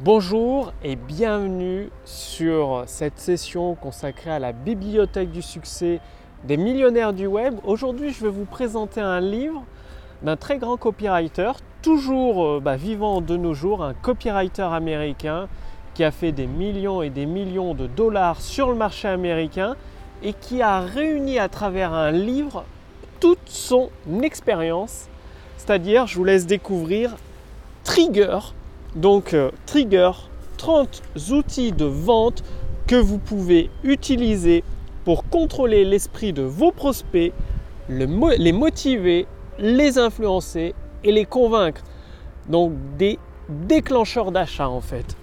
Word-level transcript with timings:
Bonjour 0.00 0.72
et 0.84 0.94
bienvenue 0.94 1.90
sur 2.04 2.84
cette 2.86 3.18
session 3.18 3.74
consacrée 3.74 4.30
à 4.30 4.38
la 4.38 4.52
bibliothèque 4.52 5.32
du 5.32 5.42
succès 5.42 5.98
des 6.44 6.56
millionnaires 6.56 7.12
du 7.12 7.26
web. 7.26 7.56
Aujourd'hui, 7.64 8.12
je 8.12 8.22
vais 8.22 8.30
vous 8.30 8.44
présenter 8.44 9.00
un 9.00 9.18
livre 9.18 9.64
d'un 10.22 10.36
très 10.36 10.58
grand 10.58 10.76
copywriter, 10.76 11.50
toujours 11.82 12.46
euh, 12.46 12.60
bah, 12.60 12.76
vivant 12.76 13.20
de 13.20 13.36
nos 13.36 13.54
jours, 13.54 13.82
un 13.82 13.92
copywriter 13.92 14.62
américain 14.62 15.48
qui 15.94 16.04
a 16.04 16.12
fait 16.12 16.30
des 16.30 16.46
millions 16.46 17.02
et 17.02 17.10
des 17.10 17.26
millions 17.26 17.74
de 17.74 17.88
dollars 17.88 18.40
sur 18.40 18.68
le 18.68 18.76
marché 18.76 19.08
américain 19.08 19.74
et 20.22 20.32
qui 20.32 20.62
a 20.62 20.78
réuni 20.78 21.40
à 21.40 21.48
travers 21.48 21.92
un 21.92 22.12
livre 22.12 22.64
toute 23.18 23.46
son 23.46 23.90
expérience. 24.22 25.08
C'est-à-dire, 25.56 26.06
je 26.06 26.14
vous 26.14 26.24
laisse 26.24 26.46
découvrir 26.46 27.16
Trigger 27.82 28.38
donc 28.94 29.34
euh, 29.34 29.50
Trigger, 29.66 30.12
30 30.56 31.02
outils 31.30 31.72
de 31.72 31.84
vente 31.84 32.42
que 32.86 32.96
vous 32.96 33.18
pouvez 33.18 33.70
utiliser 33.84 34.64
pour 35.04 35.28
contrôler 35.28 35.84
l'esprit 35.84 36.32
de 36.32 36.42
vos 36.42 36.72
prospects, 36.72 37.32
les 37.88 38.52
motiver, 38.52 39.26
les 39.58 39.98
influencer 39.98 40.74
et 41.04 41.12
les 41.12 41.24
convaincre. 41.24 41.82
Donc 42.48 42.72
des 42.98 43.18
déclencheurs 43.48 44.32
d'achat 44.32 44.68
en 44.68 44.80
fait. 44.80 45.16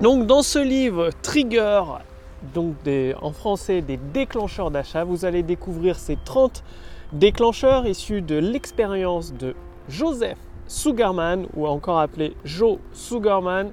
Donc 0.00 0.26
dans 0.26 0.42
ce 0.42 0.58
livre 0.58 1.10
Trigger, 1.22 1.82
donc 2.54 2.74
en 3.20 3.32
français 3.32 3.82
des 3.82 3.98
déclencheurs 3.98 4.70
d'achat, 4.70 5.04
vous 5.04 5.24
allez 5.24 5.42
découvrir 5.42 5.98
ces 5.98 6.16
30 6.24 6.62
déclencheurs 7.12 7.86
issus 7.86 8.22
de 8.22 8.36
l'expérience 8.36 9.34
de 9.34 9.54
Joseph 9.88 10.38
Sugarman, 10.70 11.48
ou 11.56 11.66
encore 11.66 11.98
appelé 11.98 12.36
Joe 12.44 12.78
Sugarman, 12.92 13.72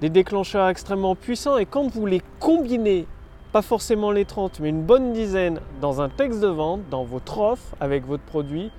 des 0.00 0.08
déclencheurs 0.08 0.68
extrêmement 0.68 1.14
puissants 1.14 1.58
et 1.58 1.66
quand 1.66 1.86
vous 1.86 2.06
les 2.06 2.22
combinez, 2.40 3.06
pas 3.52 3.60
forcément 3.60 4.10
les 4.10 4.24
30, 4.24 4.60
mais 4.60 4.70
une 4.70 4.82
bonne 4.82 5.12
dizaine 5.12 5.60
dans 5.82 6.00
un 6.00 6.08
texte 6.08 6.40
de 6.40 6.46
vente, 6.46 6.80
dans 6.90 7.04
votre 7.04 7.38
offre 7.40 7.76
avec 7.78 8.06
votre 8.06 8.22
produit, 8.22 8.70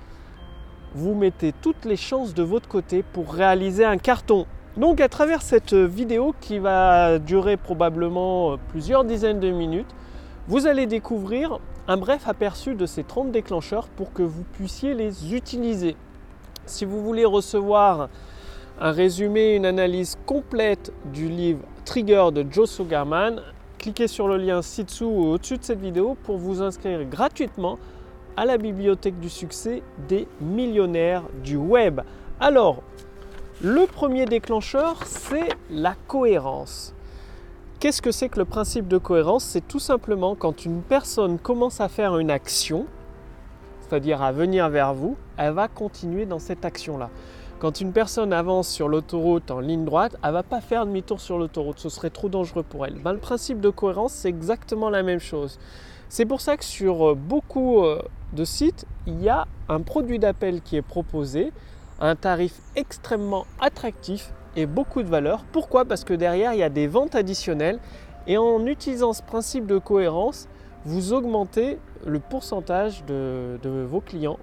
vous 0.96 1.14
mettez 1.14 1.52
toutes 1.52 1.84
les 1.84 1.96
chances 1.96 2.34
de 2.34 2.42
votre 2.42 2.68
côté 2.68 3.04
pour 3.04 3.32
réaliser 3.32 3.84
un 3.84 3.96
carton. 3.96 4.46
Donc 4.76 5.00
à 5.00 5.08
travers 5.08 5.42
cette 5.42 5.72
vidéo 5.72 6.34
qui 6.40 6.58
va 6.58 7.20
durer 7.20 7.56
probablement 7.56 8.56
plusieurs 8.70 9.04
dizaines 9.04 9.38
de 9.38 9.50
minutes, 9.50 9.94
vous 10.48 10.66
allez 10.66 10.86
découvrir 10.86 11.60
un 11.86 11.96
bref 11.96 12.26
aperçu 12.26 12.74
de 12.74 12.86
ces 12.86 13.04
30 13.04 13.30
déclencheurs 13.30 13.86
pour 13.86 14.12
que 14.12 14.24
vous 14.24 14.42
puissiez 14.54 14.94
les 14.94 15.32
utiliser. 15.32 15.94
Si 16.66 16.86
vous 16.86 17.02
voulez 17.02 17.26
recevoir 17.26 18.08
un 18.80 18.90
résumé, 18.90 19.54
une 19.54 19.66
analyse 19.66 20.16
complète 20.24 20.92
du 21.12 21.28
livre 21.28 21.60
Trigger 21.84 22.30
de 22.32 22.44
Joe 22.50 22.68
Sugarman, 22.68 23.42
cliquez 23.78 24.08
sur 24.08 24.28
le 24.28 24.38
lien 24.38 24.62
ci-dessous 24.62 25.04
ou 25.04 25.26
au-dessus 25.26 25.58
de 25.58 25.62
cette 25.62 25.80
vidéo 25.80 26.16
pour 26.24 26.38
vous 26.38 26.62
inscrire 26.62 27.04
gratuitement 27.04 27.78
à 28.36 28.46
la 28.46 28.56
bibliothèque 28.56 29.20
du 29.20 29.28
succès 29.28 29.82
des 30.08 30.26
millionnaires 30.40 31.22
du 31.44 31.56
web. 31.56 32.00
Alors, 32.40 32.82
le 33.62 33.86
premier 33.86 34.24
déclencheur, 34.24 35.04
c'est 35.04 35.50
la 35.70 35.94
cohérence. 36.08 36.94
Qu'est-ce 37.78 38.00
que 38.00 38.10
c'est 38.10 38.30
que 38.30 38.38
le 38.38 38.46
principe 38.46 38.88
de 38.88 38.96
cohérence? 38.96 39.44
C'est 39.44 39.68
tout 39.68 39.78
simplement 39.78 40.34
quand 40.34 40.64
une 40.64 40.80
personne 40.80 41.38
commence 41.38 41.82
à 41.82 41.88
faire 41.88 42.18
une 42.18 42.30
action, 42.30 42.86
c'est-à-dire 43.88 44.22
à 44.22 44.32
venir 44.32 44.68
vers 44.68 44.94
vous, 44.94 45.16
elle 45.36 45.52
va 45.52 45.68
continuer 45.68 46.26
dans 46.26 46.38
cette 46.38 46.64
action-là. 46.64 47.10
Quand 47.58 47.80
une 47.80 47.92
personne 47.92 48.32
avance 48.32 48.68
sur 48.68 48.88
l'autoroute 48.88 49.50
en 49.50 49.60
ligne 49.60 49.84
droite, 49.84 50.16
elle 50.22 50.28
ne 50.30 50.34
va 50.34 50.42
pas 50.42 50.60
faire 50.60 50.86
demi-tour 50.86 51.20
sur 51.20 51.38
l'autoroute, 51.38 51.78
ce 51.78 51.88
serait 51.88 52.10
trop 52.10 52.28
dangereux 52.28 52.62
pour 52.62 52.84
elle. 52.84 52.94
Ben, 52.94 53.12
le 53.12 53.18
principe 53.18 53.60
de 53.60 53.70
cohérence, 53.70 54.12
c'est 54.12 54.28
exactement 54.28 54.90
la 54.90 55.02
même 55.02 55.20
chose. 55.20 55.58
C'est 56.08 56.26
pour 56.26 56.40
ça 56.40 56.56
que 56.56 56.64
sur 56.64 57.10
euh, 57.10 57.14
beaucoup 57.14 57.84
euh, 57.84 58.02
de 58.32 58.44
sites, 58.44 58.86
il 59.06 59.22
y 59.22 59.28
a 59.28 59.46
un 59.68 59.80
produit 59.80 60.18
d'appel 60.18 60.60
qui 60.60 60.76
est 60.76 60.82
proposé 60.82 61.52
un 62.00 62.16
tarif 62.16 62.60
extrêmement 62.76 63.46
attractif 63.60 64.32
et 64.56 64.66
beaucoup 64.66 65.02
de 65.02 65.08
valeur. 65.08 65.44
Pourquoi? 65.52 65.84
Parce 65.84 66.04
que 66.04 66.14
derrière, 66.14 66.52
il 66.52 66.58
y 66.58 66.62
a 66.64 66.68
des 66.68 66.86
ventes 66.86 67.14
additionnelles 67.14 67.78
et 68.26 68.36
en 68.36 68.66
utilisant 68.66 69.12
ce 69.12 69.22
principe 69.22 69.66
de 69.66 69.78
cohérence, 69.78 70.48
vous 70.84 71.12
augmentez 71.12 71.78
le 72.06 72.20
pourcentage 72.20 73.04
de, 73.06 73.58
vos 73.88 74.00
clients 74.00 74.38